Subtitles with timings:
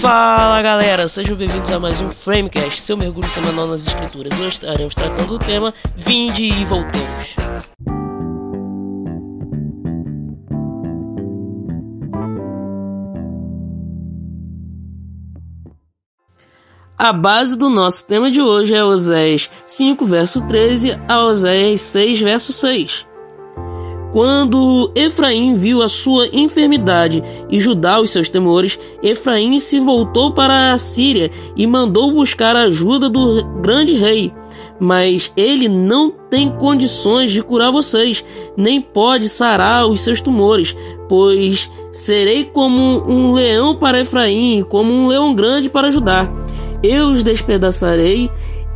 [0.00, 4.32] Fala galera, sejam bem-vindos a mais um Framecast, seu mergulho semanal nas escrituras.
[4.38, 7.08] Hoje estaremos tratando do tema Vinde e Voltemos.
[16.96, 22.20] A base do nosso tema de hoje é Oséias 5, verso 13 a Oséias 6,
[22.20, 23.06] verso 6.
[24.12, 30.72] Quando Efraim viu a sua enfermidade e Judá os seus temores, Efraim se voltou para
[30.72, 34.32] a Síria e mandou buscar a ajuda do grande rei.
[34.80, 38.24] Mas ele não tem condições de curar vocês,
[38.56, 40.74] nem pode sarar os seus tumores,
[41.08, 46.30] pois serei como um leão para Efraim, como um leão grande para Judá.
[46.82, 48.30] Eu os despedaçarei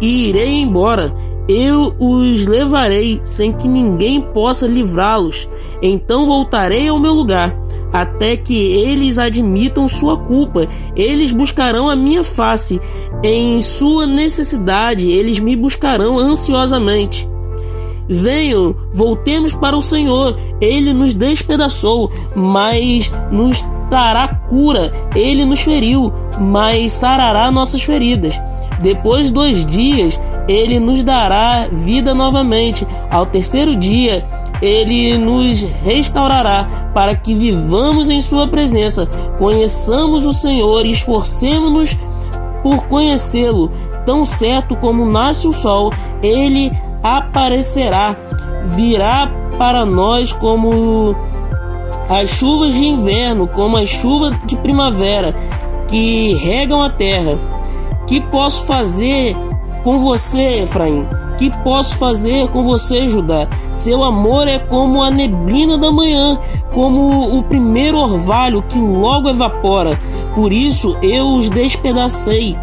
[0.00, 1.14] e irei embora
[1.48, 5.48] eu os levarei sem que ninguém possa livrá-los.
[5.82, 7.54] Então voltarei ao meu lugar,
[7.92, 10.66] até que eles admitam sua culpa.
[10.96, 12.80] Eles buscarão a minha face.
[13.22, 17.28] Em sua necessidade, eles me buscarão ansiosamente.
[18.08, 20.38] Venham, voltemos para o Senhor.
[20.60, 24.92] Ele nos despedaçou, mas nos dará cura.
[25.14, 28.34] Ele nos feriu, mas sarará nossas feridas.
[28.80, 32.86] Depois de dois dias, ele nos dará vida novamente.
[33.10, 34.24] Ao terceiro dia,
[34.60, 39.06] ele nos restaurará para que vivamos em Sua presença,
[39.38, 41.96] conheçamos o Senhor e esforcemos-nos
[42.62, 43.70] por conhecê-lo.
[44.06, 45.92] Tão certo como nasce o sol,
[46.22, 46.70] ele
[47.02, 48.16] aparecerá,
[48.68, 51.14] virá para nós como
[52.08, 55.34] as chuvas de inverno, como as chuvas de primavera
[55.88, 57.38] que regam a terra.
[58.06, 59.34] Que posso fazer
[59.84, 61.06] com você, Efraim?
[61.36, 63.46] Que posso fazer com você, Judá?
[63.72, 66.40] Seu amor é como a neblina da manhã,
[66.72, 70.00] como o primeiro orvalho que logo evapora.
[70.34, 72.56] Por isso eu os despedacei.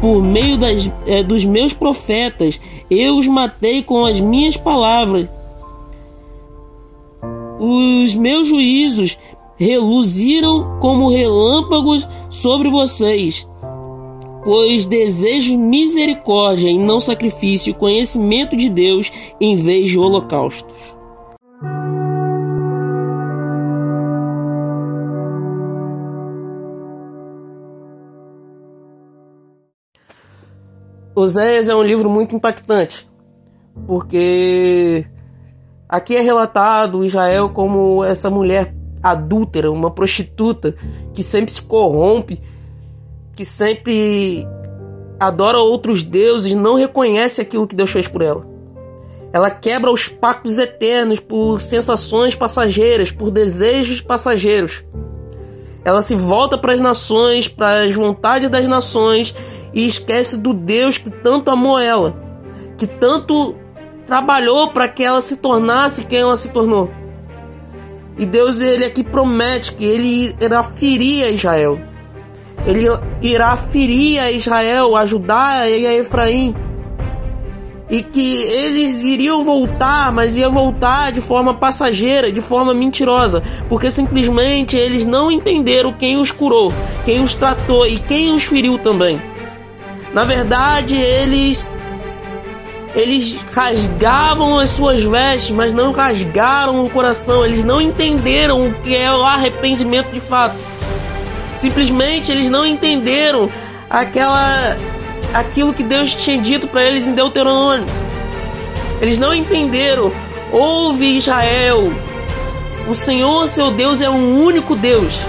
[0.00, 5.28] Por meio das, é, dos meus profetas, eu os matei com as minhas palavras.
[7.58, 9.16] Os meus juízos
[9.56, 13.46] reluziram como relâmpagos sobre vocês
[14.44, 19.10] pois desejo misericórdia e não sacrifício, conhecimento de Deus
[19.40, 20.94] em vez de holocaustos.
[31.16, 33.08] Oséias é um livro muito impactante,
[33.86, 35.06] porque
[35.88, 40.74] aqui é relatado Israel como essa mulher adúltera, uma prostituta
[41.12, 42.40] que sempre se corrompe
[43.34, 44.46] que sempre
[45.18, 48.46] adora outros deuses, não reconhece aquilo que Deus fez por ela.
[49.32, 54.84] Ela quebra os pactos eternos por sensações passageiras, por desejos passageiros.
[55.84, 59.34] Ela se volta para as nações, para as vontades das nações
[59.72, 62.16] e esquece do Deus que tanto amou ela,
[62.78, 63.56] que tanto
[64.06, 66.90] trabalhou para que ela se tornasse quem ela se tornou.
[68.16, 71.93] E Deus ele aqui promete que ele irá ferir a Israel
[72.66, 72.86] ele
[73.22, 76.54] irá ferir a Israel, a Judá e a Efraim.
[77.90, 83.90] E que eles iriam voltar, mas ia voltar de forma passageira, de forma mentirosa, porque
[83.90, 86.72] simplesmente eles não entenderam quem os curou,
[87.04, 89.20] quem os tratou e quem os feriu também.
[90.14, 91.66] Na verdade, eles
[92.94, 97.44] eles rasgavam as suas vestes, mas não rasgaram o coração.
[97.44, 100.54] Eles não entenderam o que é o arrependimento de fato.
[101.56, 103.50] Simplesmente eles não entenderam
[103.88, 104.76] aquela
[105.32, 107.86] aquilo que Deus tinha dito para eles em Deuteronômio.
[109.00, 110.12] Eles não entenderam.
[110.52, 111.92] Ouve Israel.
[112.88, 115.26] O Senhor, seu Deus, é um único Deus.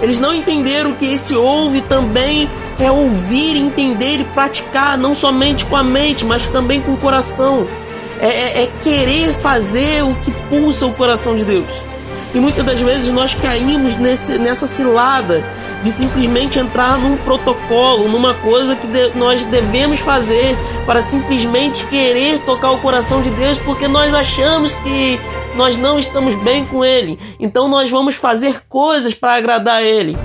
[0.00, 2.48] Eles não entenderam que esse ouve também
[2.78, 7.66] é ouvir, entender e praticar, não somente com a mente, mas também com o coração.
[8.20, 11.84] É, é, é querer fazer o que pulsa o coração de Deus.
[12.34, 15.44] E muitas das vezes nós caímos nesse, nessa cilada
[15.82, 22.40] de simplesmente entrar num protocolo, numa coisa que de, nós devemos fazer para simplesmente querer
[22.40, 25.18] tocar o coração de Deus porque nós achamos que
[25.56, 27.18] nós não estamos bem com Ele.
[27.40, 30.16] Então nós vamos fazer coisas para agradar Ele.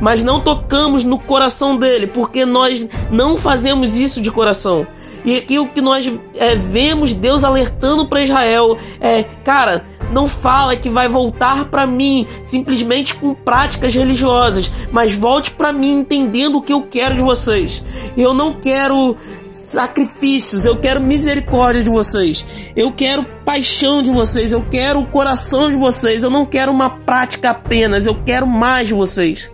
[0.00, 4.86] Mas não tocamos no coração dele, porque nós não fazemos isso de coração.
[5.24, 6.06] E aqui o que nós
[6.36, 12.26] é, vemos Deus alertando para Israel é, cara, não fala que vai voltar para mim
[12.42, 17.84] simplesmente com práticas religiosas, mas volte para mim entendendo o que eu quero de vocês.
[18.16, 19.16] Eu não quero
[19.52, 22.44] sacrifícios, eu quero misericórdia de vocês,
[22.76, 26.90] eu quero paixão de vocês, eu quero o coração de vocês, eu não quero uma
[26.90, 29.50] prática apenas, eu quero mais de vocês.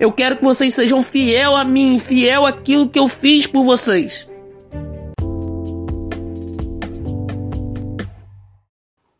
[0.00, 4.28] Eu quero que vocês sejam fiel a mim, fiel àquilo que eu fiz por vocês.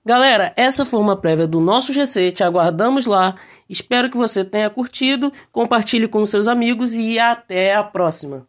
[0.07, 3.35] Galera, essa foi uma prévia do nosso GC, te aguardamos lá.
[3.69, 8.47] Espero que você tenha curtido, compartilhe com seus amigos e até a próxima.